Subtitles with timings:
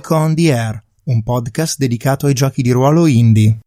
[0.00, 3.58] Geek on the Air, un podcast dedicato ai giochi di ruolo indie.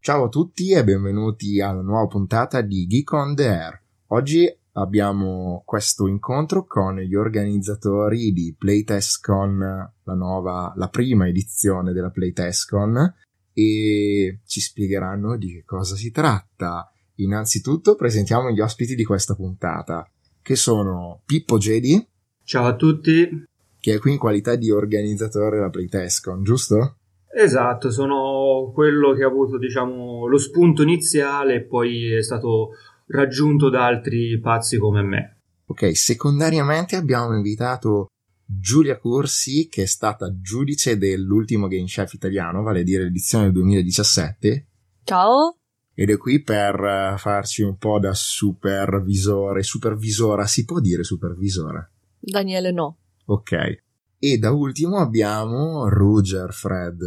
[0.00, 3.82] Ciao a tutti e benvenuti alla nuova puntata di Geek on the Air.
[4.06, 9.58] Oggi abbiamo questo incontro con gli organizzatori di PlaytestCon,
[10.04, 13.14] la nuova, la prima edizione della PlaytestCon
[13.52, 16.90] e ci spiegheranno di che cosa si tratta.
[17.16, 22.08] Innanzitutto presentiamo gli ospiti di questa puntata, che sono Pippo Jedi.
[22.52, 23.46] Ciao a tutti.
[23.80, 26.96] Che è qui in qualità di organizzatore della PlaytestCon, giusto?
[27.34, 32.72] Esatto, sono quello che ha avuto, diciamo, lo spunto iniziale e poi è stato
[33.06, 35.36] raggiunto da altri pazzi come me.
[35.64, 38.08] Ok, secondariamente abbiamo invitato
[38.44, 43.54] Giulia Corsi, che è stata giudice dell'ultimo Game Chef italiano, vale a dire l'edizione del
[43.54, 44.66] 2017.
[45.04, 45.56] Ciao.
[45.94, 51.88] Ed è qui per eh, farci un po' da supervisore, supervisora, si può dire supervisora?
[52.22, 52.98] Daniele no.
[53.26, 53.82] Ok.
[54.18, 57.00] E da ultimo abbiamo Ruger Fred.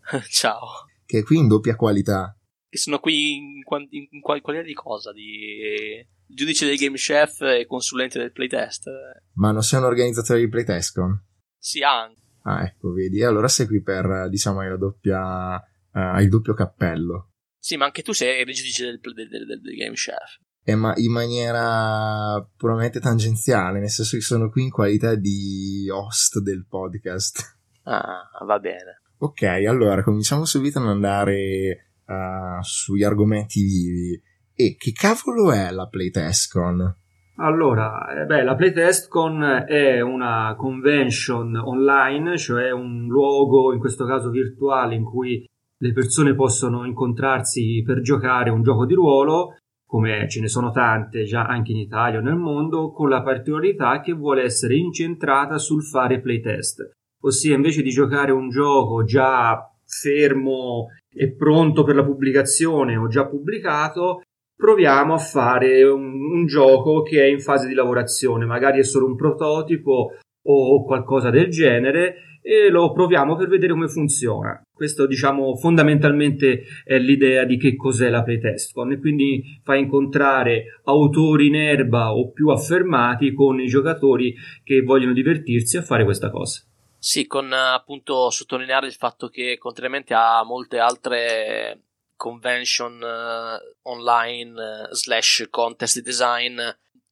[0.30, 0.86] Ciao.
[1.04, 2.34] Che è qui in doppia qualità.
[2.68, 5.12] Che sono qui in, in, in qualità di cosa?
[5.12, 8.88] Di giudice del game chef e consulente del playtest.
[9.34, 11.22] Ma non sei un organizzatore di playtestcon?
[11.58, 12.20] Sì, anche.
[12.44, 13.22] Ah, ecco, vedi.
[13.22, 17.32] Allora sei qui per, diciamo, hai la doppia, uh, il doppio cappello.
[17.58, 20.40] Sì, ma anche tu sei il giudice del, del, del, del game chef.
[20.64, 26.38] Eh, ma in maniera puramente tangenziale, nel senso che sono qui in qualità di host
[26.40, 27.58] del podcast.
[27.84, 29.02] Ah, va bene.
[29.18, 34.22] Ok, allora cominciamo subito ad andare uh, sugli argomenti vivi.
[34.54, 36.96] E che cavolo è la PlaytestCon?
[37.36, 44.30] Allora, eh beh, la PlaytestCon è una convention online, cioè un luogo, in questo caso
[44.30, 45.44] virtuale, in cui
[45.76, 49.56] le persone possono incontrarsi per giocare un gioco di ruolo,
[49.92, 54.00] come ce ne sono tante già anche in Italia o nel mondo, con la particolarità
[54.00, 56.92] che vuole essere incentrata sul fare playtest.
[57.24, 63.26] Ossia, invece di giocare un gioco già fermo e pronto per la pubblicazione o già
[63.26, 64.22] pubblicato,
[64.56, 69.04] proviamo a fare un, un, gioco che è in fase di lavorazione, magari è solo
[69.04, 70.12] un prototipo
[70.44, 74.60] o qualcosa del genere e lo proviamo per vedere come funziona.
[74.72, 81.46] Questo, diciamo, fondamentalmente è l'idea di che cos'è la playtestcon e quindi fa incontrare autori
[81.46, 86.62] in erba o più affermati con i giocatori che vogliono divertirsi a fare questa cosa.
[86.98, 91.80] Sì, con appunto sottolineare il fatto che contrariamente a molte altre
[92.16, 96.60] convention uh, online uh, slash contest design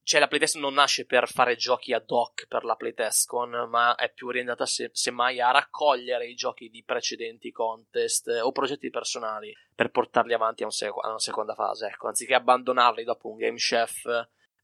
[0.03, 4.13] cioè la playtest non nasce per fare giochi ad hoc per la playtestcon ma è
[4.13, 9.53] più orientata se, semmai a raccogliere i giochi di precedenti contest eh, o progetti personali
[9.75, 13.37] per portarli avanti a, un sec- a, una seconda fase ecco anziché abbandonarli dopo un
[13.37, 14.05] game chef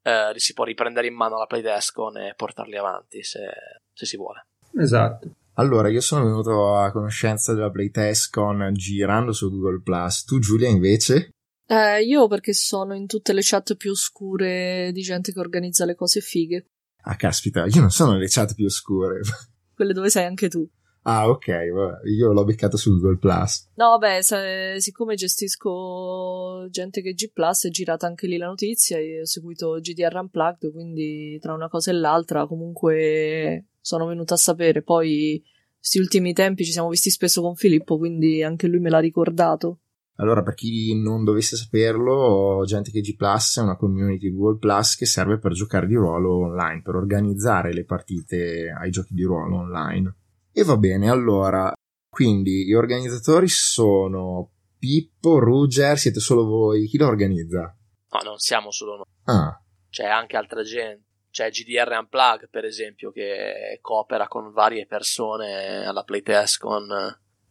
[0.03, 3.49] eh, li si può riprendere in mano la playtestcon e portarli avanti se,
[3.93, 4.47] se si vuole
[4.79, 10.25] esatto allora, io sono venuto a conoscenza della PlaytestCon girando su Google Plus.
[10.25, 11.36] Tu, Giulia, invece?
[11.67, 15.95] Eh, io perché sono in tutte le chat più oscure di gente che organizza le
[15.95, 16.67] cose fighe.
[17.03, 19.21] Ah, caspita, io non sono nelle chat più oscure.
[19.75, 20.69] Quelle dove sei anche tu.
[21.09, 23.69] Ah, ok, vabbè, io l'ho beccato su Google Plus.
[23.75, 28.99] No, vabbè, se, siccome gestisco gente che G Plus, è girata anche lì la notizia
[28.99, 34.39] e ho seguito GDR Unplugged, quindi tra una cosa e l'altra comunque sono venuta a
[34.39, 34.83] sapere.
[34.83, 35.41] Poi,
[35.79, 39.83] questi ultimi tempi ci siamo visti spesso con Filippo, quindi anche lui me l'ha ricordato.
[40.17, 44.97] Allora, per chi non dovesse saperlo, Gente che G Plus è una community Google Plus
[44.97, 49.57] che serve per giocare di ruolo online, per organizzare le partite ai giochi di ruolo
[49.57, 50.15] online.
[50.53, 51.73] E va bene, allora,
[52.09, 57.77] quindi gli organizzatori sono Pippo, Ruger, siete solo voi, chi lo organizza?
[58.11, 59.05] No, non siamo solo noi.
[59.25, 59.61] Ah.
[59.91, 61.05] C'è anche altra gente.
[61.31, 66.87] C'è GDR Unplug, per esempio, che coopera con varie persone alla playtest con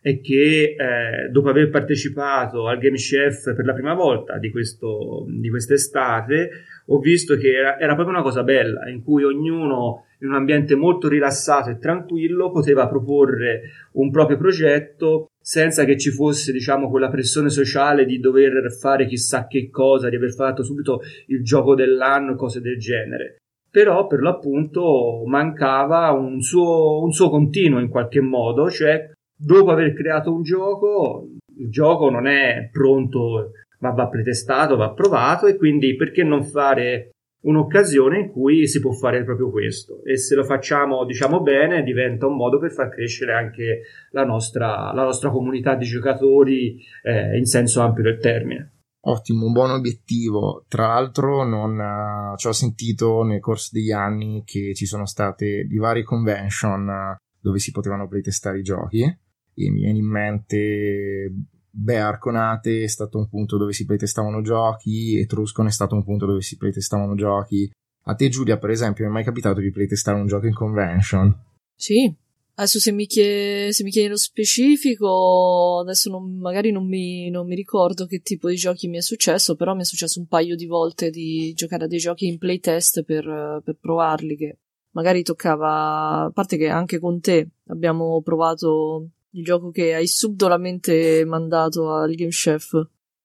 [0.08, 5.26] e che eh, dopo aver partecipato al Game Chef per la prima volta di, questo,
[5.28, 6.50] di quest'estate
[6.86, 10.76] ho visto che era, era proprio una cosa bella in cui ognuno in un ambiente
[10.76, 13.62] molto rilassato e tranquillo poteva proporre
[13.94, 19.48] un proprio progetto senza che ci fosse, diciamo, quella pressione sociale di dover fare chissà
[19.48, 23.38] che cosa, di aver fatto subito il gioco dell'anno cose del genere.
[23.72, 29.94] Però per l'appunto mancava un suo, un suo continuo in qualche modo, cioè dopo aver
[29.94, 31.28] creato un gioco,
[31.58, 37.12] il gioco non è pronto, ma va pretestato, va provato e quindi perché non fare
[37.46, 42.26] un'occasione in cui si può fare proprio questo e se lo facciamo diciamo bene diventa
[42.26, 47.46] un modo per far crescere anche la nostra, la nostra comunità di giocatori eh, in
[47.46, 48.72] senso ampio del termine.
[49.08, 50.66] Ottimo, un buon obiettivo.
[50.68, 55.66] Tra l'altro non uh, ci ho sentito nel corso degli anni che ci sono state
[55.66, 59.18] di varie convention uh, dove si potevano playtestare i giochi
[59.56, 61.34] e mi viene in mente
[61.78, 66.26] Beh, Arconate è stato un punto dove si playtestavano giochi, Etruscon è stato un punto
[66.26, 67.70] dove si playtestavano giochi.
[68.04, 71.38] A te, Giulia, per esempio, è mai capitato di playtestare un gioco in convention?
[71.76, 72.14] Sì.
[72.58, 77.46] Adesso se mi, chiede, se mi chiedi nello specifico, adesso non, magari non mi, non
[77.46, 80.56] mi, ricordo che tipo di giochi mi è successo, però mi è successo un paio
[80.56, 84.60] di volte di giocare a dei giochi in playtest per, per provarli, che
[84.92, 91.24] magari toccava, a parte che anche con te abbiamo provato il gioco che hai subdolamente
[91.26, 92.72] mandato al Game Chef.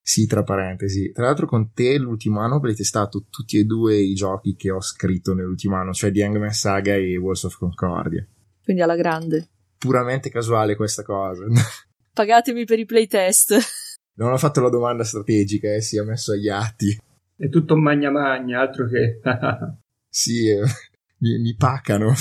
[0.02, 1.12] Sì, tra parentesi.
[1.12, 4.80] Tra l'altro con te l'ultimo anno avrete testato tutti e due i giochi che ho
[4.80, 8.26] scritto nell'ultimo anno, cioè The Hangman Saga e Walls of Concordia.
[8.62, 9.48] Quindi alla grande.
[9.78, 11.44] Puramente casuale questa cosa.
[12.12, 13.56] Pagatemi per i playtest.
[14.14, 16.98] Non ho fatto la domanda strategica, eh, si è messo agli atti.
[17.36, 19.20] È tutto magna magna, altro che...
[20.08, 20.60] sì, eh,
[21.20, 22.12] mi, mi pacano.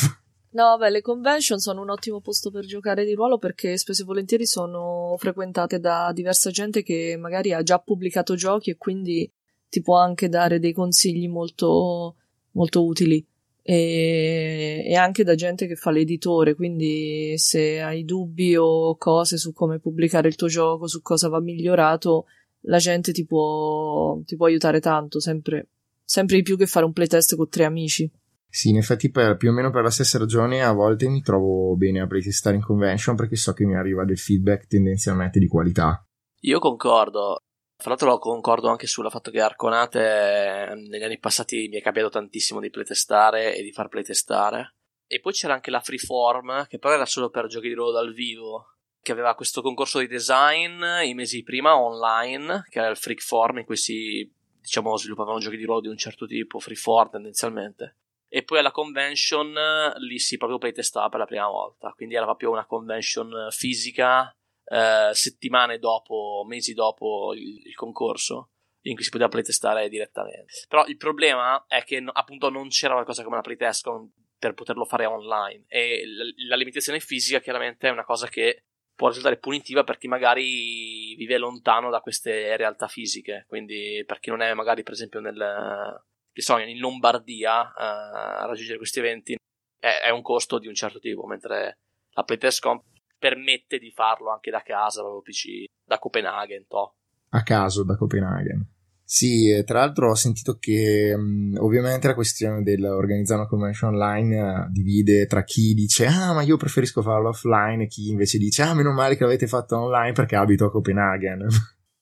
[0.60, 4.06] No, vabbè, le convention sono un ottimo posto per giocare di ruolo perché spesso e
[4.06, 9.32] volentieri sono frequentate da diversa gente che magari ha già pubblicato giochi e quindi
[9.70, 12.18] ti può anche dare dei consigli molto,
[12.51, 13.25] molto utili.
[13.62, 19.54] E, e anche da gente che fa l'editore, quindi se hai dubbi o cose su
[19.54, 22.25] come pubblicare il tuo gioco, su cosa va migliorato,
[22.63, 25.70] la gente ti può, ti può aiutare tanto, sempre,
[26.04, 28.12] sempre di più che fare un playtest con tre amici.
[28.51, 31.75] Sì, in effetti per, più o meno per la stessa ragione a volte mi trovo
[31.75, 36.03] bene a playtestare in convention perché so che mi arriva del feedback tendenzialmente di qualità.
[36.41, 37.38] Io concordo.
[37.77, 42.60] Fra l'altro concordo anche sul fatto che Arconate negli anni passati mi è capitato tantissimo
[42.60, 44.75] di playtestare e di far playtestare.
[45.08, 48.13] E poi c'era anche la Freeform, che però era solo per giochi di ruolo dal
[48.13, 53.60] vivo, che aveva questo concorso di design i mesi prima online, che era il Freakform,
[53.60, 54.29] in cui si
[54.60, 57.96] diciamo sviluppavano giochi di ruolo di un certo tipo, Freeform tendenzialmente.
[58.30, 59.54] E poi alla convention
[59.98, 64.32] lì si proprio playtestava per la prima volta, quindi era proprio una convention fisica
[64.66, 70.54] eh, settimane dopo, mesi dopo il, il, concorso, in cui si poteva playtestare direttamente.
[70.68, 74.86] Però il problema è che appunto non c'era qualcosa come una playtest con, per poterlo
[74.86, 78.66] fare online e la, la limitazione fisica chiaramente è una cosa che
[79.00, 83.46] può risultare punitiva per chi magari vive lontano da queste realtà fisiche.
[83.48, 88.78] Quindi, per chi non è magari, per esempio, nel, so, in Lombardia eh, a raggiungere
[88.78, 89.36] questi eventi,
[89.80, 91.78] è, è, un costo di un certo tipo, mentre
[92.12, 92.84] la Playtest Comp
[93.18, 96.96] permette di farlo anche da casa, proprio PC, da Copenaghen, to.
[97.30, 98.78] A caso da Copenaghen.
[99.12, 104.72] Sì, tra l'altro ho sentito che mh, ovviamente la questione dell'organizzare una convention online uh,
[104.72, 108.76] divide tra chi dice ah ma io preferisco farlo offline e chi invece dice ah
[108.76, 111.48] meno male che l'avete fatto online perché abito a Copenaghen.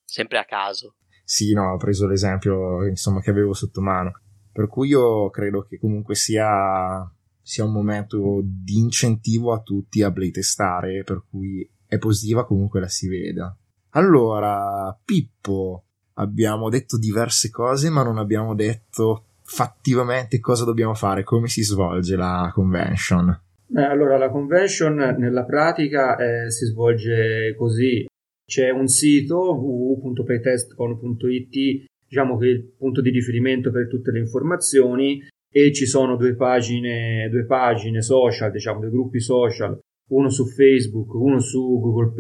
[0.04, 0.96] Sempre a caso.
[1.30, 4.14] Sì, no, ho preso l'esempio insomma che avevo sotto mano.
[4.50, 7.06] Per cui io credo che comunque sia
[7.42, 12.88] sia un momento di incentivo a tutti a playtestare, per cui è positiva comunque la
[12.88, 13.54] si veda.
[13.92, 21.50] Allora, Pippo, abbiamo detto diverse cose, ma non abbiamo detto fattivamente cosa dobbiamo fare, come
[21.50, 23.38] si svolge la convention.
[23.76, 28.08] Eh, allora, la convention nella pratica eh, si svolge così.
[28.50, 35.22] C'è un sito www.playtestcon.it, diciamo che è il punto di riferimento per tutte le informazioni
[35.52, 39.78] e ci sono due pagine, due pagine social, diciamo, due gruppi social,
[40.12, 42.14] uno su Facebook, uno su Google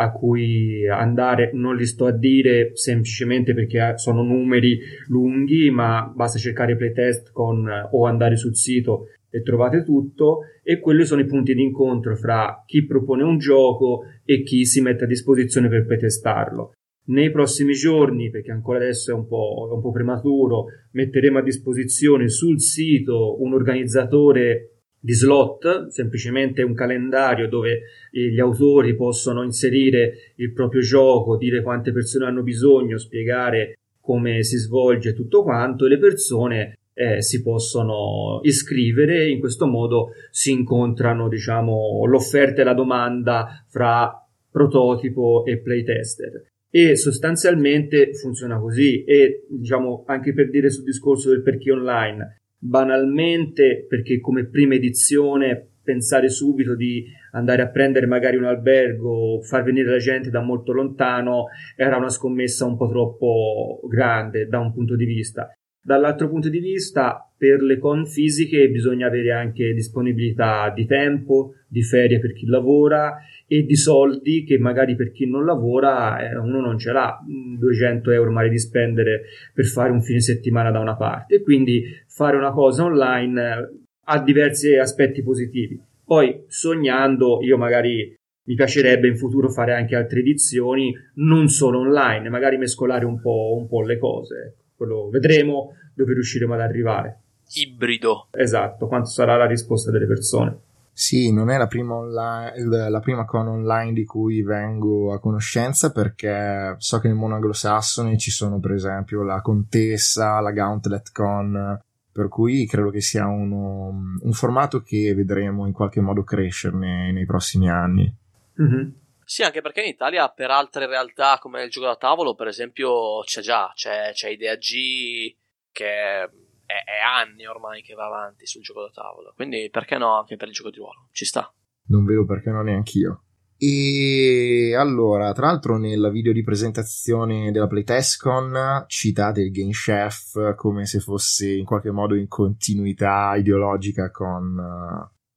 [0.00, 4.78] a cui andare, non li sto a dire semplicemente perché sono numeri
[5.08, 11.04] lunghi, ma basta cercare playtest con, o andare sul sito e trovate tutto e quelli
[11.04, 15.08] sono i punti di incontro fra chi propone un gioco e chi si mette a
[15.08, 16.74] disposizione per playtestarlo.
[17.06, 21.42] Nei prossimi giorni, perché ancora adesso è un, po', è un po' prematuro, metteremo a
[21.42, 29.42] disposizione sul sito un organizzatore di slot, semplicemente un calendario dove eh, gli autori possono
[29.42, 35.86] inserire il proprio gioco, dire quante persone hanno bisogno, spiegare come si svolge tutto quanto
[35.86, 39.28] e le persone eh, si possono iscrivere.
[39.28, 44.10] In questo modo si incontrano diciamo l'offerta e la domanda fra
[44.50, 46.46] prototipo e playtester.
[46.70, 49.04] E sostanzialmente funziona così.
[49.04, 55.68] E diciamo anche per dire sul discorso del perché online banalmente perché come prima edizione
[55.82, 60.72] pensare subito di andare a prendere magari un albergo, far venire la gente da molto
[60.72, 61.46] lontano
[61.76, 65.50] era una scommessa un po' troppo grande da un punto di vista.
[65.88, 71.82] Dall'altro punto di vista, per le con fisiche bisogna avere anche disponibilità di tempo, di
[71.82, 73.16] ferie per chi lavora
[73.46, 78.10] e di soldi che magari per chi non lavora eh, uno non ce l'ha 200
[78.10, 79.22] euro magari di spendere
[79.54, 81.40] per fare un fine settimana da una parte.
[81.40, 83.68] Quindi fare una cosa online eh,
[84.08, 85.80] ha diversi aspetti positivi.
[86.04, 88.14] Poi sognando io magari
[88.44, 93.56] mi piacerebbe in futuro fare anche altre edizioni non solo online magari mescolare un po',
[93.58, 97.20] un po le cose quello vedremo dove riusciremo ad arrivare
[97.54, 100.60] ibrido esatto quanto sarà la risposta delle persone
[100.98, 105.92] sì, non è la prima, online, la prima con online di cui vengo a conoscenza
[105.92, 111.80] perché so che nel mondo anglosassone ci sono per esempio la Contessa, la Gauntlet Con,
[112.10, 117.26] per cui credo che sia uno, un formato che vedremo in qualche modo crescerne nei
[117.26, 118.12] prossimi anni.
[118.60, 118.88] Mm-hmm.
[119.28, 123.20] Sì, anche perché in Italia per altre realtà come il gioco da tavolo, per esempio,
[123.24, 125.36] c'è già, c'è, c'è Idea G
[125.70, 129.30] che è, è, anni ormai che va avanti sul gioco da tavola.
[129.36, 131.08] Quindi perché no anche per il gioco di ruolo?
[131.12, 131.52] Ci sta.
[131.88, 133.24] Non vedo perché no neanch'io.
[133.58, 140.86] E allora, tra l'altro, nella video di presentazione della PlayTestCon citate il Game Chef come
[140.86, 144.56] se fosse in qualche modo in continuità ideologica con,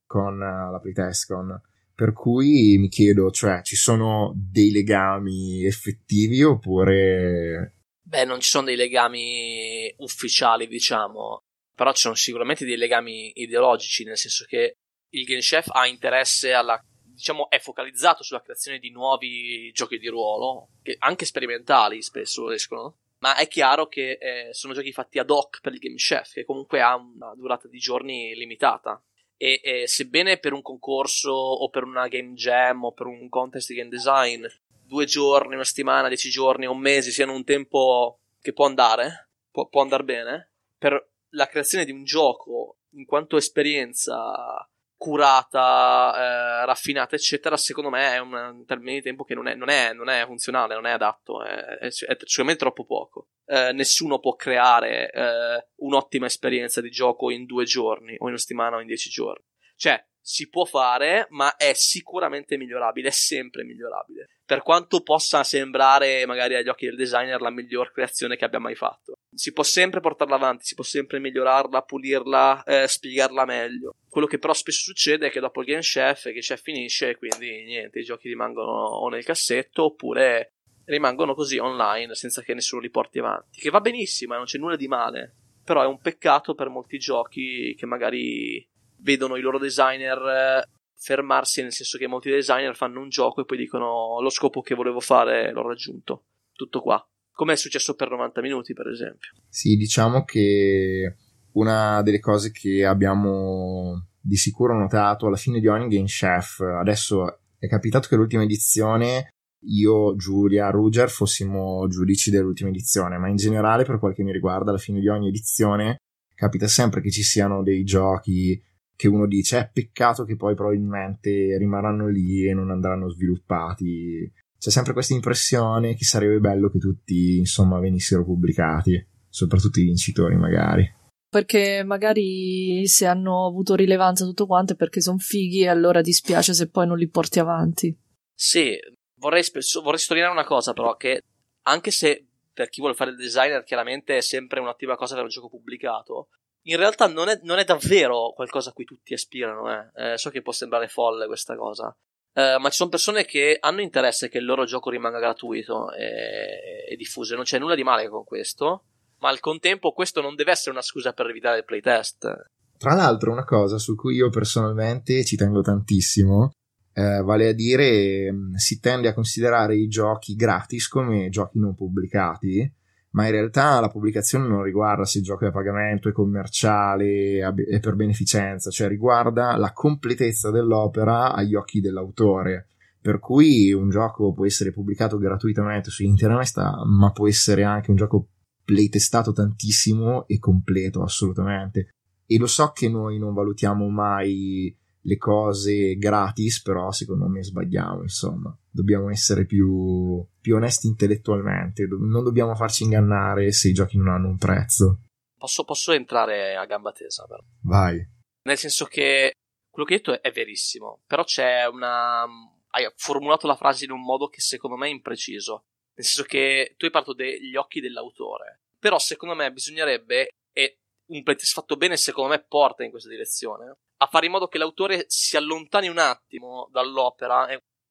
[0.05, 1.61] con la PlayTestCon.
[2.01, 8.65] Per cui mi chiedo, cioè, ci sono dei legami effettivi oppure Beh, non ci sono
[8.65, 11.43] dei legami ufficiali, diciamo,
[11.75, 14.77] però ci sono sicuramente dei legami ideologici, nel senso che
[15.09, 20.07] il Game Chef ha interesse alla diciamo è focalizzato sulla creazione di nuovi giochi di
[20.07, 25.29] ruolo, che anche sperimentali spesso escono, ma è chiaro che eh, sono giochi fatti ad
[25.29, 28.99] hoc per il Game Chef, che comunque ha una durata di giorni limitata.
[29.41, 33.69] E, e sebbene per un concorso o per una game jam o per un contest
[33.69, 34.45] di game design
[34.91, 39.67] due giorni, una settimana, dieci giorni, un mese siano un tempo che può andare, può,
[39.67, 44.69] può andare bene, per la creazione di un gioco in quanto esperienza
[45.01, 46.13] curata,
[46.61, 49.93] eh, raffinata, eccetera, secondo me è un termine di tempo che non è, non è,
[49.93, 53.29] non è funzionale, non è adatto, è, è, è sicuramente troppo poco.
[53.47, 58.37] Eh, nessuno può creare eh, un'ottima esperienza di gioco in due giorni, o in una
[58.37, 59.43] settimana, o in dieci giorni.
[59.75, 64.27] Cioè, si può fare, ma è sicuramente migliorabile, è sempre migliorabile.
[64.45, 68.75] Per quanto possa sembrare, magari agli occhi del designer, la miglior creazione che abbia mai
[68.75, 69.13] fatto.
[69.33, 73.95] Si può sempre portarla avanti, si può sempre migliorarla, pulirla, eh, spiegarla meglio.
[74.11, 77.63] Quello che però spesso succede è che dopo il game chef, che chef finisce, quindi
[77.63, 82.89] niente, i giochi rimangono o nel cassetto oppure rimangono così online senza che nessuno li
[82.89, 83.61] porti avanti.
[83.61, 85.37] Che va benissimo, eh, non c'è nulla di male.
[85.63, 91.61] Però è un peccato per molti giochi che magari vedono i loro designer eh, fermarsi,
[91.61, 94.99] nel senso che molti designer fanno un gioco e poi dicono lo scopo che volevo
[94.99, 96.25] fare l'ho raggiunto.
[96.51, 97.01] Tutto qua.
[97.31, 99.31] Come è successo per 90 minuti, per esempio.
[99.47, 101.15] Sì, diciamo che
[101.53, 107.39] una delle cose che abbiamo di sicuro notato alla fine di ogni Game Chef, adesso
[107.57, 109.29] è capitato che l'ultima edizione
[109.65, 114.71] io, Giulia, Ruger fossimo giudici dell'ultima edizione, ma in generale per quel che mi riguarda
[114.71, 115.97] alla fine di ogni edizione
[116.33, 118.59] capita sempre che ci siano dei giochi
[118.95, 124.31] che uno dice è peccato che poi probabilmente rimarranno lì e non andranno sviluppati.
[124.57, 130.35] C'è sempre questa impressione che sarebbe bello che tutti, insomma, venissero pubblicati, soprattutto i vincitori
[130.35, 130.87] magari.
[131.31, 136.53] Perché magari se hanno avuto rilevanza tutto quanto è perché sono fighi e allora dispiace
[136.53, 137.97] se poi non li porti avanti.
[138.33, 138.77] Sì,
[139.15, 139.41] vorrei,
[139.81, 141.21] vorrei sottolineare una cosa però, che
[141.67, 145.33] anche se per chi vuole fare il designer chiaramente è sempre un'attiva cosa avere un
[145.33, 146.27] gioco pubblicato,
[146.63, 149.71] in realtà non è, non è, davvero qualcosa a cui tutti aspirano.
[149.71, 150.11] Eh.
[150.11, 151.95] Eh, so che può sembrare folle questa cosa.
[152.33, 156.85] Eh, ma ci sono persone che hanno interesse che il loro gioco rimanga gratuito e,
[156.89, 157.35] e diffuso.
[157.35, 158.85] Non c'è nulla di male con questo.
[159.21, 162.51] Ma al contempo questo non deve essere una scusa per evitare il playtest.
[162.77, 166.51] Tra l'altro, una cosa su cui io personalmente ci tengo tantissimo,
[166.93, 171.75] eh, vale a dire, mm, si tende a considerare i giochi gratis come giochi non
[171.75, 172.79] pubblicati
[173.11, 177.39] ma in realtà la pubblicazione non riguarda se il gioco è a pagamento, è commerciale,
[177.39, 182.67] è per beneficenza, cioè riguarda la completezza dell'opera agli occhi dell'autore.
[183.01, 186.55] Per cui un gioco può essere pubblicato gratuitamente su internet,
[186.85, 188.27] ma può essere anche un gioco
[188.71, 191.89] playtestato tantissimo e completo, assolutamente.
[192.25, 198.01] E lo so che noi non valutiamo mai le cose gratis, però secondo me sbagliamo,
[198.01, 198.57] insomma.
[198.69, 204.29] Dobbiamo essere più, più onesti intellettualmente, non dobbiamo farci ingannare se i giochi non hanno
[204.29, 205.01] un prezzo.
[205.37, 207.43] Posso, posso entrare a gamba tesa, però.
[207.63, 208.01] Vai.
[208.43, 209.33] Nel senso che
[209.69, 212.23] quello che hai detto è, è verissimo, però c'è una...
[212.69, 215.65] hai formulato la frase in un modo che secondo me è impreciso.
[216.01, 220.79] Nel senso che tu hai parlato degli occhi dell'autore, però secondo me bisognerebbe, e
[221.11, 224.57] un playtest fatto bene secondo me porta in questa direzione, a fare in modo che
[224.57, 227.47] l'autore si allontani un attimo dall'opera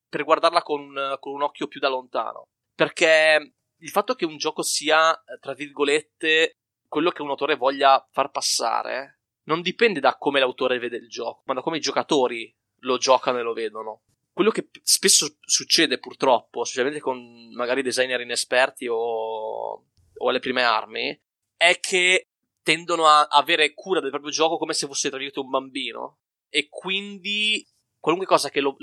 [0.09, 2.47] per guardarla con un, con un occhio più da lontano.
[2.75, 6.57] Perché il fatto che un gioco sia, tra virgolette,
[6.89, 11.43] quello che un autore voglia far passare, non dipende da come l'autore vede il gioco,
[11.45, 14.01] ma da come i giocatori lo giocano e lo vedono.
[14.41, 18.95] Quello che spesso succede purtroppo, specialmente con magari designer inesperti o,
[20.15, 21.15] o alle prime armi,
[21.55, 22.29] è che
[22.63, 26.17] tendono a avere cura del proprio gioco come se fosse, tra virgolette, un bambino.
[26.49, 27.63] E quindi
[27.99, 28.75] qualunque cosa che lo,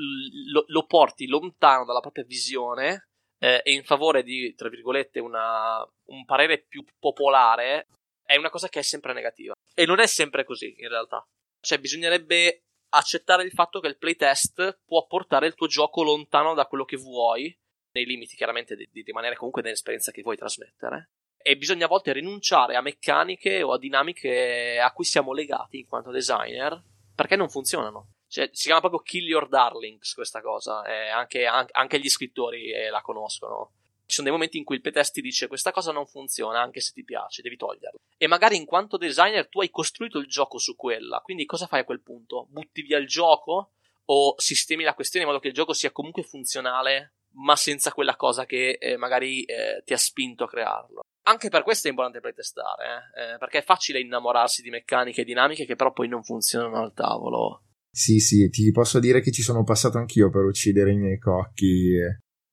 [0.52, 3.08] lo, lo porti lontano dalla propria visione
[3.40, 7.88] eh, e in favore di, tra virgolette, una, un parere più popolare,
[8.24, 9.54] è una cosa che è sempre negativa.
[9.74, 11.26] E non è sempre così, in realtà.
[11.60, 16.66] Cioè, bisognerebbe accettare il fatto che il playtest può portare il tuo gioco lontano da
[16.66, 17.56] quello che vuoi,
[17.92, 21.10] nei limiti chiaramente di, di rimanere comunque nell'esperienza che vuoi trasmettere
[21.48, 25.86] e bisogna a volte rinunciare a meccaniche o a dinamiche a cui siamo legati in
[25.86, 26.82] quanto designer
[27.14, 28.16] perché non funzionano.
[28.28, 32.90] Cioè, si chiama proprio Kill Your Darlings questa cosa, eh, anche, anche, gli scrittori eh,
[32.90, 33.72] la conoscono.
[34.08, 36.80] Ci sono dei momenti in cui il playtest ti dice questa cosa non funziona anche
[36.80, 37.98] se ti piace, devi toglierla.
[38.16, 41.80] E magari in quanto designer tu hai costruito il gioco su quella, quindi cosa fai
[41.80, 42.46] a quel punto?
[42.48, 43.72] Butti via il gioco
[44.06, 48.16] o sistemi la questione in modo che il gioco sia comunque funzionale ma senza quella
[48.16, 52.20] cosa che eh, magari eh, ti ha spinto a crearlo anche per questo è importante
[52.20, 53.34] playtestare, eh?
[53.34, 53.38] eh?
[53.38, 57.64] perché è facile innamorarsi di meccaniche e dinamiche che però poi non funzionano al tavolo.
[57.90, 61.96] Sì, sì, ti posso dire che ci sono passato anch'io per uccidere i miei cocchi.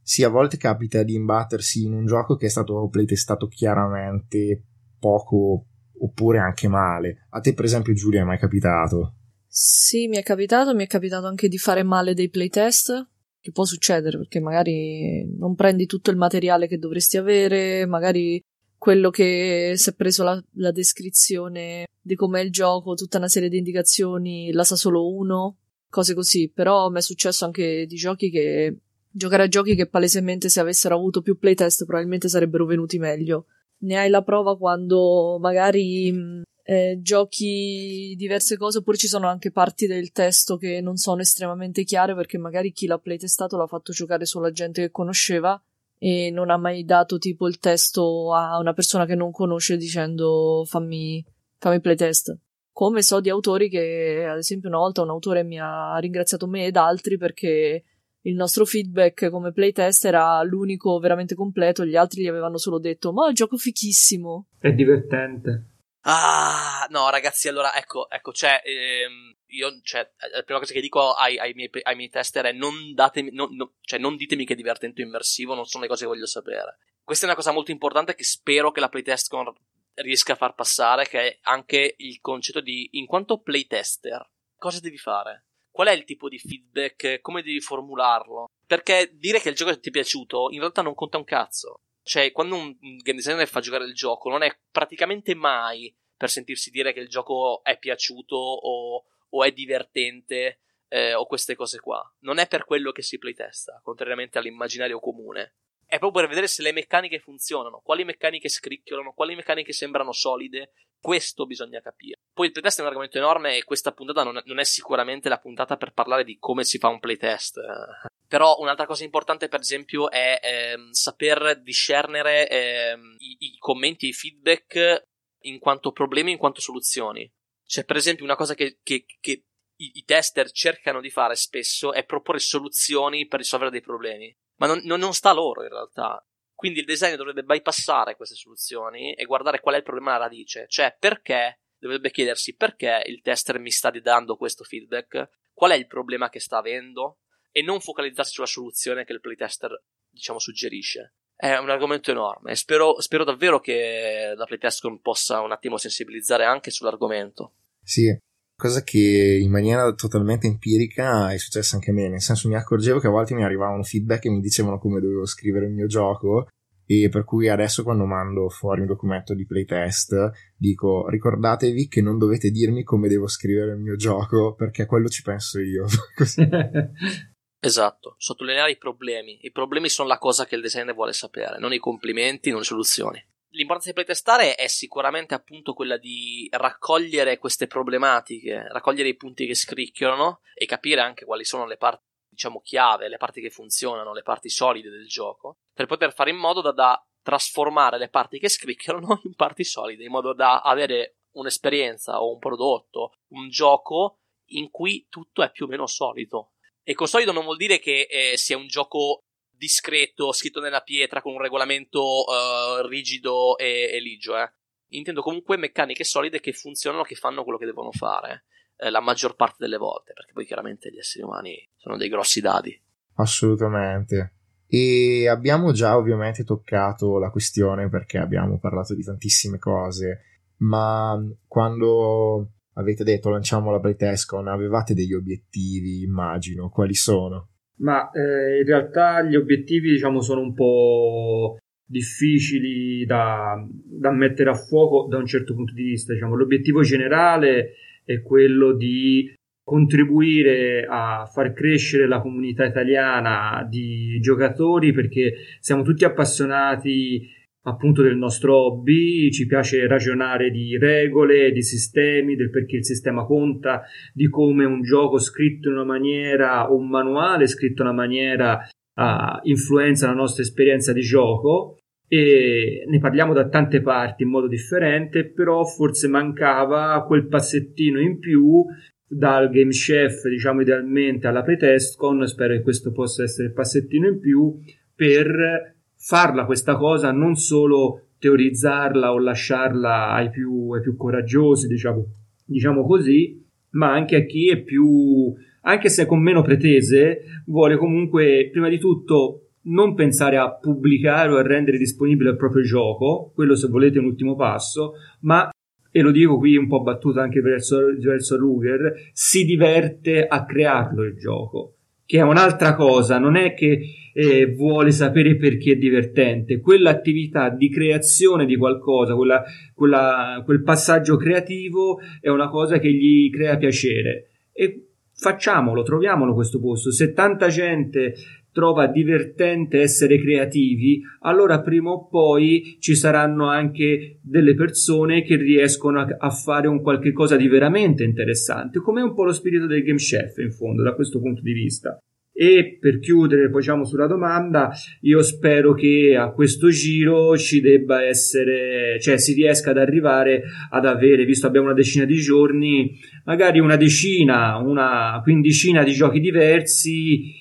[0.07, 4.61] Sì, a volte capita di imbattersi in un gioco che è stato playtestato chiaramente
[4.99, 5.65] poco
[5.97, 7.25] oppure anche male.
[7.31, 9.15] A te, per esempio, Giulia, è mai capitato?
[9.47, 13.07] Sì, mi è capitato, mi è capitato anche di fare male dei playtest
[13.39, 18.39] che può succedere perché magari non prendi tutto il materiale che dovresti avere, magari
[18.77, 23.49] quello che si è preso la, la descrizione di com'è il gioco, tutta una serie
[23.49, 25.57] di indicazioni, la sa solo uno,
[25.89, 26.51] cose così.
[26.53, 28.81] Però mi è successo anche di giochi che
[29.15, 33.45] giocare a giochi che palesemente se avessero avuto più playtest probabilmente sarebbero venuti meglio.
[33.77, 39.87] Ne hai la prova quando magari eh, giochi diverse cose oppure ci sono anche parti
[39.87, 44.25] del testo che non sono estremamente chiare perché magari chi l'ha playtestato l'ha fatto giocare
[44.25, 45.61] solo a gente che conosceva
[45.97, 50.63] e non ha mai dato tipo il testo a una persona che non conosce dicendo
[50.67, 51.23] fammi,
[51.57, 52.37] fammi playtest.
[52.73, 56.65] Come so di autori che, ad esempio, una volta un autore mi ha ringraziato me
[56.65, 57.83] ed altri perché
[58.25, 63.13] il nostro feedback come playtest era l'unico veramente completo, gli altri gli avevano solo detto
[63.13, 64.47] ma è un gioco fichissimo.
[64.59, 65.69] È divertente.
[66.07, 71.13] Ah, no, ragazzi, allora ecco, ecco, cioè, ehm, io, cioè, la prima cosa che dico
[71.13, 74.53] ai, ai, miei, ai miei, tester è non datemi, non, no, cioè, non ditemi che
[74.53, 76.77] è divertente o immersivo, non sono le cose che voglio sapere.
[77.03, 79.51] Questa è una cosa molto importante che spero che la playtest con
[79.95, 84.97] riesca a far passare, che è anche il concetto di, in quanto playtester, cosa devi
[84.97, 85.44] fare?
[85.75, 87.19] Qual è il tipo di feedback?
[87.19, 88.45] Come devi formularlo?
[88.65, 91.81] Perché dire che il gioco ti è piaciuto in realtà non conta un cazzo.
[92.01, 96.69] Cioè, quando un game designer fa giocare il gioco, non è praticamente mai per sentirsi
[96.69, 102.01] dire che il gioco è piaciuto o, o è divertente eh, o queste cose qua.
[102.19, 105.55] Non è per quello che si playtesta, contrariamente all'immaginario comune.
[105.85, 110.71] È proprio per vedere se le meccaniche funzionano, quali meccaniche scricchiolano, quali meccaniche sembrano solide.
[111.05, 112.15] Questo bisogna capire.
[112.33, 115.37] Poi il playtest è un argomento enorme e questa puntata non non è sicuramente la
[115.37, 117.59] puntata per parlare di come si fa un playtest.
[118.27, 124.13] Però un'altra cosa importante, per esempio, è ehm, saper discernere ehm, i, i, commenti, i
[124.13, 125.03] feedback
[125.41, 127.31] in quanto problemi, in quanto soluzioni.
[127.67, 131.93] Cioè, per esempio, una cosa che, che, che i, i, tester cercano di fare spesso
[131.93, 134.35] è proporre soluzioni per risolvere dei problemi.
[134.55, 136.19] Ma non, non, non sta loro, in realtà.
[136.55, 140.65] Quindi il designer dovrebbe bypassare queste soluzioni e guardare qual è il problema alla radice.
[140.67, 145.87] Cioè, perché dovrebbe chiedersi perché il tester mi sta dando questo feedback, qual è il
[145.87, 147.19] problema che sta avendo,
[147.51, 151.15] e non focalizzarsi sulla soluzione che il playtester, diciamo, suggerisce.
[151.35, 156.71] È un argomento enorme spero, spero davvero che la playtest possa un attimo sensibilizzare anche
[156.71, 157.55] sull'argomento.
[157.83, 158.07] Sì,
[158.55, 162.99] cosa che in maniera totalmente empirica è successa anche a me, nel senso mi accorgevo
[162.99, 166.47] che a volte mi arrivavano feedback e mi dicevano come dovevo scrivere il mio gioco
[166.87, 172.17] e per cui adesso quando mando fuori un documento di playtest dico ricordatevi che non
[172.17, 175.85] dovete dirmi come devo scrivere il mio gioco perché quello ci penso io.
[177.65, 179.39] Esatto, sottolineare i problemi.
[179.41, 182.65] I problemi sono la cosa che il designer vuole sapere, non i complimenti, non le
[182.65, 183.19] soluzioni.
[183.55, 189.55] L'importanza di playtestare è sicuramente appunto quella di raccogliere queste problematiche, raccogliere i punti che
[189.55, 194.23] scricchiolano e capire anche quali sono le parti, diciamo, chiave, le parti che funzionano, le
[194.23, 198.49] parti solide del gioco, per poter fare in modo da, da trasformare le parti che
[198.49, 204.69] scricchiolano in parti solide, in modo da avere un'esperienza o un prodotto, un gioco in
[204.69, 206.51] cui tutto è più o meno solido,
[206.83, 209.24] e con solido non vuol dire che eh, sia un gioco
[209.57, 214.51] discreto, scritto nella pietra, con un regolamento uh, rigido e, e ligio, eh.
[214.89, 218.45] Intendo comunque meccaniche solide che funzionano, che fanno quello che devono fare.
[218.77, 222.41] Eh, la maggior parte delle volte, perché poi chiaramente gli esseri umani sono dei grossi
[222.41, 222.79] dadi.
[223.15, 224.33] Assolutamente.
[224.67, 230.21] E abbiamo già ovviamente toccato la questione perché abbiamo parlato di tantissime cose,
[230.57, 237.49] ma quando avete detto lanciamo la Playtescon, avevate degli obiettivi, immagino, quali sono?
[237.77, 244.55] Ma eh, in realtà gli obiettivi diciamo sono un po' difficili da, da, mettere a
[244.55, 246.13] fuoco da un certo punto di vista.
[246.13, 246.35] Diciamo.
[246.35, 249.33] L'obiettivo generale è quello di
[249.63, 257.27] contribuire a far crescere la comunità italiana di giocatori perché siamo tutti appassionati
[257.67, 263.25] appunto del nostro hobby, ci piace ragionare di regole, di sistemi, del perché il sistema
[263.25, 267.97] conta, di come un gioco scritto in una maniera o un manuale scritto in una
[267.97, 268.59] maniera
[268.95, 271.79] uh, influenza la nostra esperienza di gioco.
[272.07, 278.19] E ne parliamo da tante parti in modo differente, però forse mancava quel passettino in
[278.19, 278.63] più
[279.07, 284.19] dal game chef, diciamo idealmente alla playtestcon, spero che questo possa essere il passettino in
[284.19, 284.55] più
[284.95, 285.74] per
[286.05, 292.05] farla questa cosa, non solo teorizzarla o lasciarla ai più, ai più coraggiosi, diciamo,
[292.45, 298.49] diciamo così, ma anche a chi è più, anche se con meno pretese, vuole comunque
[298.51, 303.55] prima di tutto non pensare a pubblicare o a rendere disponibile il proprio gioco, quello
[303.55, 305.49] se volete è un ultimo passo, ma
[305.89, 311.03] e lo dico qui un po' battuto anche verso, verso Ruger, si diverte a crearlo
[311.03, 313.81] il gioco che è un'altra cosa, non è che
[314.17, 321.17] eh, vuole sapere perché è divertente, quell'attività di creazione di qualcosa, quella, quella, quel passaggio
[321.17, 326.91] creativo è una cosa che gli crea piacere e facciamolo, troviamolo questo posto.
[326.91, 328.15] Se tanta gente
[328.53, 335.99] trova divertente essere creativi, allora prima o poi ci saranno anche delle persone che riescono
[335.99, 339.83] a, a fare un qualche cosa di veramente interessante, come un po' lo spirito del
[339.83, 341.99] game chef in fondo da questo punto di vista.
[342.37, 344.69] E per chiudere, poi diciamo sulla domanda,
[345.01, 350.85] io spero che a questo giro ci debba essere, cioè si riesca ad arrivare ad
[350.85, 352.91] avere, visto abbiamo una decina di giorni,
[353.23, 357.31] magari una decina, una quindicina di giochi diversi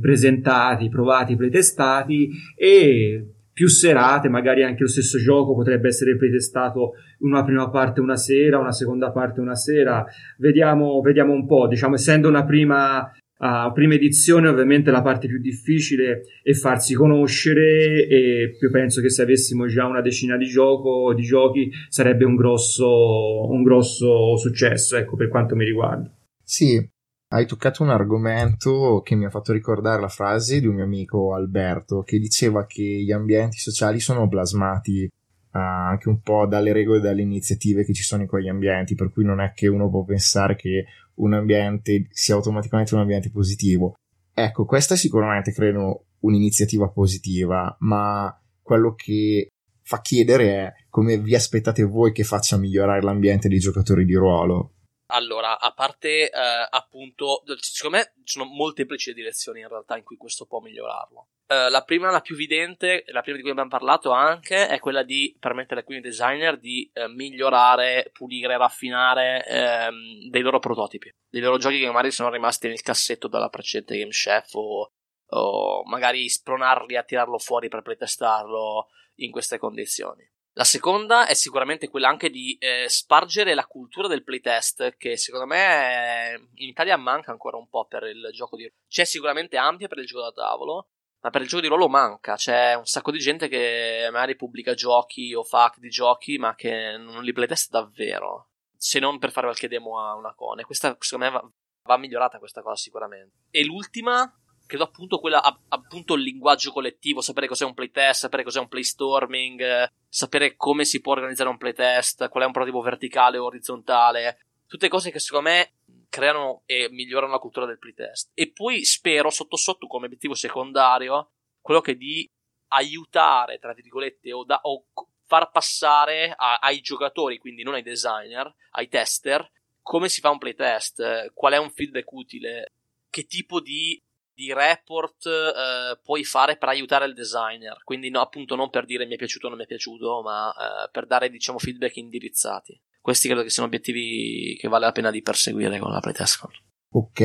[0.00, 7.42] presentati, provati, pretestati e più serate, magari anche lo stesso gioco potrebbe essere pretestato una
[7.42, 10.06] prima parte una sera, una seconda parte una sera.
[10.36, 15.38] Vediamo, vediamo un po', diciamo, essendo una prima Uh, prima edizione ovviamente la parte più
[15.38, 21.14] difficile è farsi conoscere e io penso che se avessimo già una decina di, gioco,
[21.14, 26.12] di giochi sarebbe un grosso, un grosso successo ecco per quanto mi riguarda.
[26.42, 26.84] Sì
[27.30, 31.34] hai toccato un argomento che mi ha fatto ricordare la frase di un mio amico
[31.34, 36.98] Alberto che diceva che gli ambienti sociali sono plasmati uh, anche un po' dalle regole
[36.98, 39.90] e dalle iniziative che ci sono in quegli ambienti, per cui non è che uno
[39.90, 40.86] può pensare che
[41.18, 43.94] un ambiente sia automaticamente un ambiente positivo.
[44.32, 49.48] Ecco, questa sicuramente credo un'iniziativa positiva, ma quello che
[49.82, 54.72] fa chiedere è come vi aspettate voi che faccia migliorare l'ambiente dei giocatori di ruolo.
[55.10, 60.16] Allora, a parte eh, appunto, secondo me ci sono molteplici direzioni in realtà in cui
[60.16, 61.28] questo può migliorarlo.
[61.48, 65.02] Uh, la prima, la più evidente, la prima di cui abbiamo parlato anche, è quella
[65.02, 71.40] di permettere ai quindi designer di uh, migliorare, pulire, raffinare uh, dei loro prototipi, dei
[71.40, 74.92] loro giochi che magari sono rimasti nel cassetto dalla precedente Game Chef o,
[75.26, 78.88] o magari spronarli a tirarlo fuori per playtestarlo
[79.20, 80.30] in queste condizioni.
[80.58, 85.46] La seconda è sicuramente quella anche di eh, spargere la cultura del playtest, che secondo
[85.46, 88.76] me in Italia manca ancora un po' per il gioco di ruolo.
[88.88, 90.88] C'è sicuramente ampia per il gioco da tavolo,
[91.20, 92.34] ma per il gioco di ruolo manca.
[92.34, 96.56] C'è un sacco di gente che magari pubblica giochi o fa hack di giochi, ma
[96.56, 98.48] che non li playtest davvero.
[98.76, 100.58] Se non per fare qualche demo a una con.
[100.58, 101.48] E questa, secondo me, va,
[101.84, 103.42] va migliorata questa cosa sicuramente.
[103.52, 104.28] E l'ultima
[104.68, 109.90] credo appunto quella appunto il linguaggio collettivo, sapere cos'è un playtest, sapere cos'è un playstorming,
[110.06, 114.88] sapere come si può organizzare un playtest, qual è un prototipo verticale o orizzontale, tutte
[114.88, 115.72] cose che secondo me
[116.10, 118.30] creano e migliorano la cultura del playtest.
[118.34, 121.30] E poi spero sotto sotto come obiettivo secondario
[121.62, 122.30] quello che di
[122.68, 124.84] aiutare, tra virgolette, o, da, o
[125.24, 129.50] far passare a, ai giocatori, quindi non ai designer, ai tester,
[129.80, 132.72] come si fa un playtest, qual è un feedback utile,
[133.08, 133.98] che tipo di
[134.38, 137.82] di report eh, puoi fare per aiutare il designer.
[137.82, 140.52] Quindi, no, appunto, non per dire mi è piaciuto o non mi è piaciuto, ma
[140.52, 142.80] eh, per dare, diciamo, feedback indirizzati.
[143.00, 146.44] Questi credo che siano obiettivi che vale la pena di perseguire con la playtest.
[146.90, 147.20] Ok.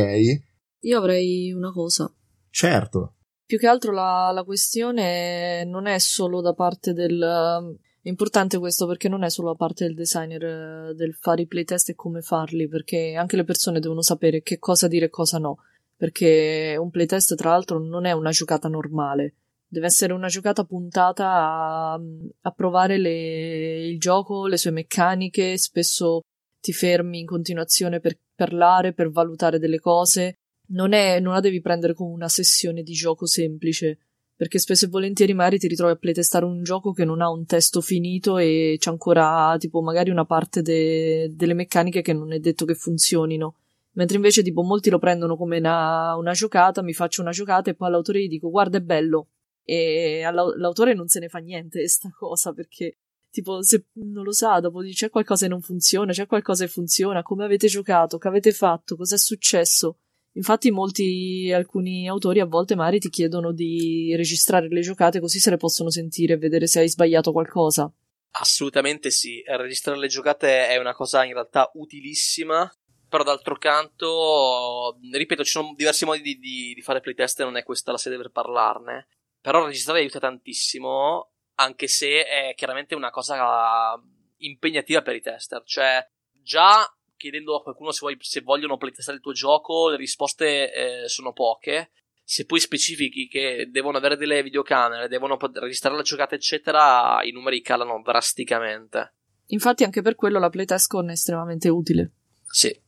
[0.80, 2.12] Io avrei una cosa.
[2.50, 3.18] Certo.
[3.46, 7.78] Più che altro la, la questione non è solo da parte del.
[8.02, 11.48] È importante questo perché non è solo da parte del designer eh, del fare i
[11.48, 15.38] playtest e come farli, perché anche le persone devono sapere che cosa dire e cosa
[15.38, 15.60] no
[15.96, 19.36] perché un playtest tra l'altro non è una giocata normale,
[19.68, 26.22] deve essere una giocata puntata a, a provare le, il gioco, le sue meccaniche, spesso
[26.62, 30.36] ti fermi in continuazione per parlare, per valutare delle cose,
[30.68, 33.98] non, è, non la devi prendere come una sessione di gioco semplice,
[34.36, 37.46] perché spesso e volentieri magari ti ritrovi a playtestare un gioco che non ha un
[37.46, 42.40] testo finito e c'è ancora tipo magari una parte de- delle meccaniche che non è
[42.40, 43.56] detto che funzionino
[43.94, 47.76] Mentre invece, tipo, molti lo prendono come una, una giocata, mi faccio una giocata e
[47.76, 49.30] poi all'autore gli dico, guarda, è bello.
[49.64, 52.98] E l'autore non se ne fa niente sta cosa perché,
[53.30, 56.72] tipo, se non lo sa, dopo dice c'è qualcosa che non funziona, c'è qualcosa che
[56.72, 59.98] funziona, come avete giocato, che avete fatto, cos'è successo.
[60.36, 65.52] Infatti, molti, alcuni autori a volte magari ti chiedono di registrare le giocate così se
[65.52, 67.92] le possono sentire e vedere se hai sbagliato qualcosa.
[68.36, 72.68] Assolutamente sì, registrare le giocate è una cosa in realtà utilissima
[73.14, 77.58] però d'altro canto, ripeto, ci sono diversi modi di, di, di fare playtest e non
[77.58, 79.08] è questa la sede per parlarne.
[79.40, 84.02] Però registrare aiuta tantissimo, anche se è chiaramente una cosa
[84.38, 85.62] impegnativa per i tester.
[85.64, 90.74] Cioè, già chiedendo a qualcuno se, vuoi, se vogliono playtestare il tuo gioco, le risposte
[90.74, 91.92] eh, sono poche.
[92.24, 97.62] Se poi specifichi che devono avere delle videocamere, devono registrare la giocata, eccetera, i numeri
[97.62, 99.14] calano drasticamente.
[99.50, 102.14] Infatti, anche per quello la playtest con è estremamente utile.
[102.48, 102.82] Sì,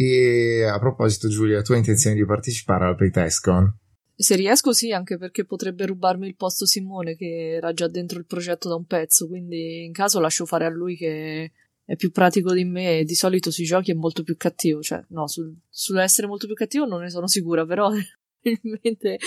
[0.00, 3.76] E a proposito, Giulia, tu hai intenzione di partecipare alla PlayTestCon?
[4.14, 8.24] Se riesco, sì, anche perché potrebbe rubarmi il posto Simone, che era già dentro il
[8.24, 9.28] progetto da un pezzo.
[9.28, 11.52] Quindi, in caso, lascio fare a lui che
[11.84, 14.80] è più pratico di me e di solito sui giochi è molto più cattivo.
[14.80, 17.90] Cioè, no, sul, sull'essere molto più cattivo non ne sono sicura, però
[18.40, 19.18] probabilmente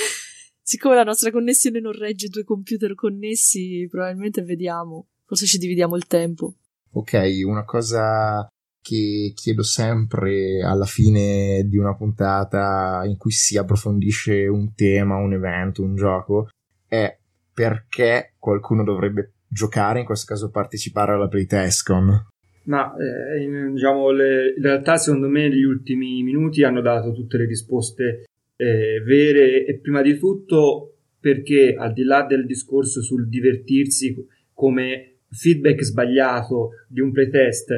[0.59, 5.09] siccome la nostra connessione non regge due computer connessi, probabilmente vediamo.
[5.23, 6.55] Forse ci dividiamo il tempo.
[6.93, 7.13] Ok,
[7.45, 8.47] una cosa
[8.83, 15.33] che chiedo sempre alla fine di una puntata in cui si approfondisce un tema, un
[15.33, 16.49] evento, un gioco,
[16.85, 17.17] è
[17.53, 22.27] perché qualcuno dovrebbe giocare, in questo caso partecipare alla PlayTestCon.
[22.65, 27.45] Ma eh, diciamo, le, in realtà secondo me gli ultimi minuti hanno dato tutte le
[27.45, 28.25] risposte
[28.57, 34.15] eh, vere e prima di tutto perché al di là del discorso sul divertirsi
[34.53, 37.71] come feedback sbagliato di un playtest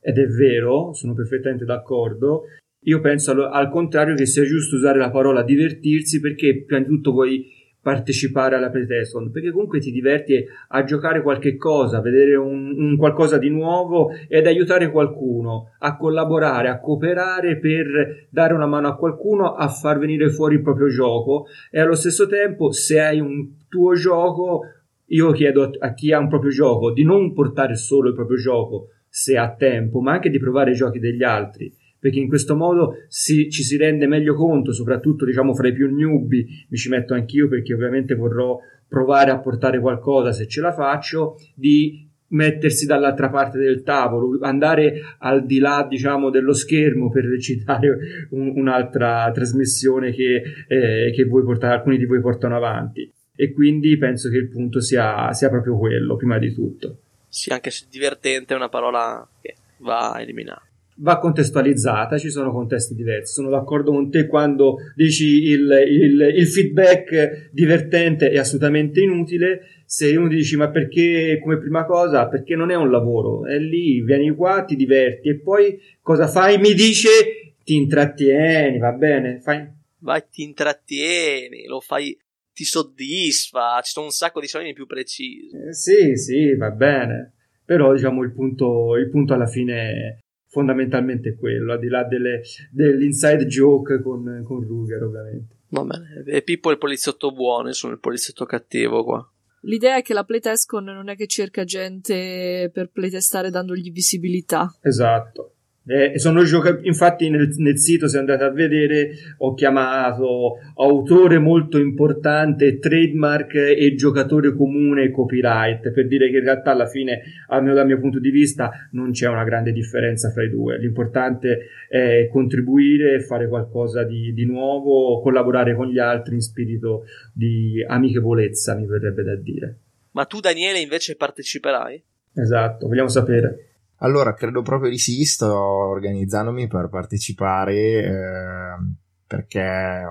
[0.00, 2.44] ed è vero, sono perfettamente d'accordo.
[2.84, 6.88] Io penso al, al contrario che sia giusto usare la parola divertirsi perché prima di
[6.88, 12.36] tutto vuoi partecipare alla playtest perché comunque ti diverti a giocare qualche cosa, a vedere
[12.36, 18.66] un, un, qualcosa di nuovo ed aiutare qualcuno a collaborare, a cooperare per dare una
[18.66, 23.00] mano a qualcuno a far venire fuori il proprio gioco e allo stesso tempo se
[23.00, 24.62] hai un tuo gioco
[25.06, 28.36] io chiedo a, a chi ha un proprio gioco di non portare solo il proprio
[28.36, 32.56] gioco se ha tempo, ma anche di provare i giochi degli altri, perché in questo
[32.56, 36.88] modo si, ci si rende meglio conto, soprattutto diciamo fra i più newbie, mi ci
[36.88, 42.86] metto anch'io perché ovviamente vorrò provare a portare qualcosa se ce la faccio, di mettersi
[42.86, 49.30] dall'altra parte del tavolo, andare al di là, diciamo, dello schermo per recitare un, un'altra
[49.32, 53.10] trasmissione che, eh, che voi portate, alcuni di voi portano avanti.
[53.34, 56.98] E quindi penso che il punto sia, sia proprio quello, prima di tutto.
[57.30, 60.64] Sì, anche se divertente è una parola che va eliminata.
[60.96, 63.34] Va contestualizzata, ci sono contesti diversi.
[63.34, 69.82] Sono d'accordo con te quando dici il, il, il feedback divertente è assolutamente inutile.
[69.86, 72.28] Se uno dici ma perché come prima cosa?
[72.28, 76.58] Perché non è un lavoro, è lì, vieni qua, ti diverti e poi cosa fai?
[76.58, 79.40] Mi dice ti intrattieni, va bene?
[79.40, 79.66] Fai...
[79.98, 82.16] Vai, ti intrattieni, lo fai
[82.52, 85.56] ti soddisfa, ci sono un sacco di sinonimi più precisi.
[85.56, 87.34] Eh, sì, sì, va bene.
[87.64, 92.42] Però diciamo il punto, il punto alla fine è fondamentalmente quello, al di là delle,
[92.72, 95.58] dell'inside joke con, con Ruger ovviamente.
[95.68, 99.32] Va bene, e Pippo è il poliziotto buono, sono il poliziotto cattivo qua.
[99.62, 104.74] L'idea è che la playtestcon non è che cerca gente per playtestare dandogli visibilità.
[104.82, 105.54] Esatto.
[105.86, 111.78] Eh, sono giocatori, infatti nel, nel, sito se andate a vedere ho chiamato autore molto
[111.78, 117.86] importante, trademark e giocatore comune copyright per dire che in realtà alla fine almeno dal
[117.86, 123.22] mio punto di vista non c'è una grande differenza fra i due, l'importante è contribuire,
[123.22, 129.22] fare qualcosa di, di nuovo, collaborare con gli altri in spirito di amichevolezza mi verrebbe
[129.22, 129.78] da dire.
[130.12, 132.04] Ma tu Daniele invece parteciperai?
[132.34, 133.69] Esatto, vogliamo sapere.
[134.02, 138.94] Allora, credo proprio di sì, sto organizzandomi per partecipare eh,
[139.26, 140.02] perché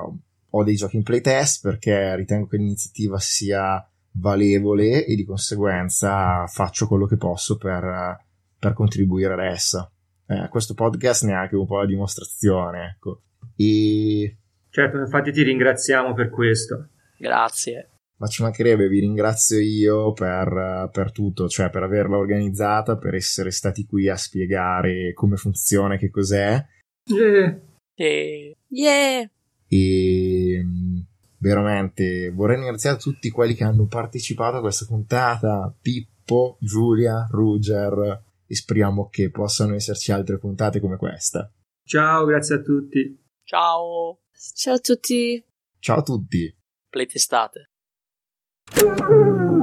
[0.52, 6.88] ho dei giochi in playtest, perché ritengo che l'iniziativa sia valevole e di conseguenza faccio
[6.88, 8.26] quello che posso per,
[8.60, 9.90] per contribuire ad essa.
[10.28, 13.22] Eh, questo podcast ne è anche un po' la dimostrazione, ecco.
[13.56, 14.38] E...
[14.70, 16.90] Certo, infatti ti ringraziamo per questo.
[17.18, 23.16] Grazie ma ci mancherebbe, vi ringrazio io per, per, tutto, cioè per averla organizzata, per
[23.16, 26.64] essere stati qui a spiegare come funziona, che cos'è.
[27.06, 27.60] Yeah.
[28.68, 29.30] Yeah.
[29.68, 30.66] E
[31.38, 38.56] veramente vorrei ringraziare tutti quelli che hanno partecipato a questa puntata, Pippo, Giulia, Ruger, e
[38.56, 41.50] speriamo che possano esserci altre puntate come questa.
[41.86, 43.18] Ciao, grazie a tutti.
[43.44, 44.20] Ciao.
[44.56, 45.42] Ciao a tutti.
[45.80, 46.54] Ciao a tutti.
[46.90, 47.70] Playtestate.
[48.72, 49.59] Thank you.